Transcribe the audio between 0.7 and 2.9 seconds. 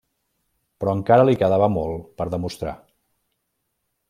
Però encara li quedava molt per demostrar.